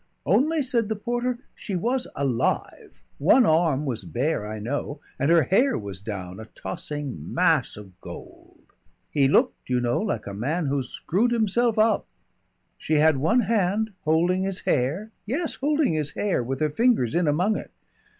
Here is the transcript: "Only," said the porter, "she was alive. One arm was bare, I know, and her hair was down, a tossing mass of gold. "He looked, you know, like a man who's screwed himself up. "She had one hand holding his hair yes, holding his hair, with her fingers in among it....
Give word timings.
"Only," 0.25 0.63
said 0.63 0.89
the 0.89 0.95
porter, 0.95 1.37
"she 1.53 1.75
was 1.75 2.07
alive. 2.15 3.03
One 3.19 3.45
arm 3.45 3.85
was 3.85 4.03
bare, 4.03 4.47
I 4.51 4.57
know, 4.57 4.99
and 5.19 5.29
her 5.29 5.43
hair 5.43 5.77
was 5.77 6.01
down, 6.01 6.39
a 6.39 6.45
tossing 6.45 7.31
mass 7.31 7.77
of 7.77 8.01
gold. 8.01 8.73
"He 9.11 9.27
looked, 9.27 9.69
you 9.69 9.79
know, 9.79 10.01
like 10.01 10.25
a 10.25 10.33
man 10.33 10.65
who's 10.65 10.89
screwed 10.89 11.29
himself 11.29 11.77
up. 11.77 12.07
"She 12.79 12.95
had 12.95 13.17
one 13.17 13.41
hand 13.41 13.91
holding 14.03 14.41
his 14.41 14.61
hair 14.61 15.11
yes, 15.27 15.53
holding 15.57 15.93
his 15.93 16.13
hair, 16.13 16.41
with 16.41 16.61
her 16.61 16.71
fingers 16.71 17.13
in 17.13 17.27
among 17.27 17.55
it.... 17.55 17.69